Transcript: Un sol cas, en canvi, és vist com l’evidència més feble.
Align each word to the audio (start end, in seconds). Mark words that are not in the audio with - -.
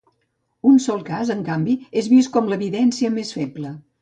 Un 0.69 0.79
sol 0.85 1.03
cas, 1.09 1.31
en 1.35 1.43
canvi, 1.49 1.75
és 2.03 2.09
vist 2.15 2.33
com 2.39 2.51
l’evidència 2.55 3.13
més 3.21 3.37
feble. 3.39 3.77